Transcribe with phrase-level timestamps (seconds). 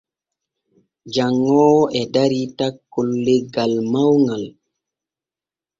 [1.13, 4.43] Janŋoowo e darii takkol leggal mawŋal.